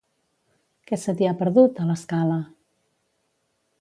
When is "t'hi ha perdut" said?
1.19-1.81